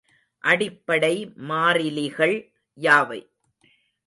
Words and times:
அடிப்படை 0.43 1.11
மாறிலிகள் 1.49 2.35
யாவை? 2.77 3.21